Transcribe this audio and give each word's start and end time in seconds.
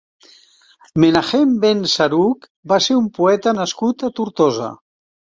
Menahem 1.01 1.51
ben 1.65 1.83
Saruq 1.91 2.47
va 2.71 2.79
ser 2.85 2.97
un 3.01 3.11
poeta 3.17 3.53
nascut 3.59 4.07
a 4.07 4.11
Tortosa. 4.21 4.71